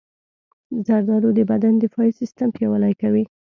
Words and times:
زردالو 0.87 1.29
د 1.37 1.39
بدن 1.51 1.73
دفاعي 1.83 2.11
سیستم 2.19 2.47
پیاوړی 2.55 2.93
کوي. 3.01 3.23